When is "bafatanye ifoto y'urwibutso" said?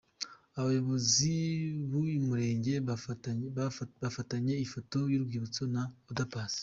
4.01-5.63